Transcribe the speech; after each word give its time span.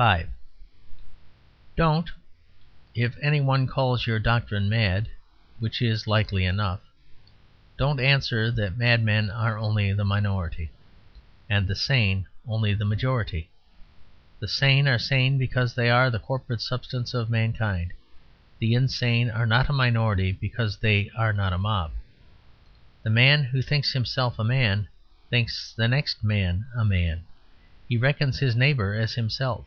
(5) 0.00 0.30
Don't 1.76 2.08
(if 2.94 3.18
any 3.20 3.42
one 3.42 3.66
calls 3.66 4.06
your 4.06 4.18
doctrine 4.18 4.66
mad, 4.66 5.10
which 5.58 5.82
is 5.82 6.06
likely 6.06 6.46
enough), 6.46 6.80
don't 7.76 8.00
answer 8.00 8.50
that 8.50 8.78
madmen 8.78 9.28
are 9.28 9.58
only 9.58 9.92
the 9.92 10.06
minority 10.06 10.70
and 11.50 11.68
the 11.68 11.74
sane 11.74 12.26
only 12.48 12.72
the 12.72 12.86
majority. 12.86 13.50
The 14.38 14.48
sane 14.48 14.88
are 14.88 14.98
sane 14.98 15.36
because 15.36 15.74
they 15.74 15.90
are 15.90 16.08
the 16.08 16.18
corporate 16.18 16.62
substance 16.62 17.12
of 17.12 17.28
mankind; 17.28 17.92
the 18.58 18.72
insane 18.72 19.28
are 19.28 19.44
not 19.46 19.68
a 19.68 19.72
minority 19.74 20.32
because 20.32 20.78
they 20.78 21.10
are 21.14 21.34
not 21.34 21.52
a 21.52 21.58
mob. 21.58 21.92
The 23.02 23.10
man 23.10 23.44
who 23.44 23.60
thinks 23.60 23.92
himself 23.92 24.38
a 24.38 24.44
man 24.44 24.88
thinks 25.28 25.74
the 25.76 25.88
next 25.88 26.24
man 26.24 26.64
a 26.74 26.86
man; 26.86 27.24
he 27.86 27.98
reckons 27.98 28.38
his 28.38 28.56
neighbour 28.56 28.94
as 28.94 29.12
himself. 29.12 29.66